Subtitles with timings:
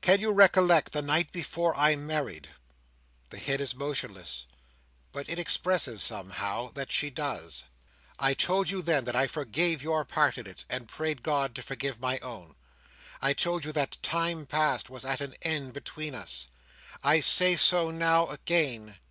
[0.00, 2.48] "Can you recollect the night before I married?"
[3.28, 4.46] The head is motionless,
[5.12, 7.64] but it expresses somehow that she does.
[8.18, 11.62] "I told you then that I forgave your part in it, and prayed God to
[11.62, 12.54] forgive my own.
[13.20, 16.46] I told you that time past was at an end between us.
[17.04, 18.96] I say so now, again.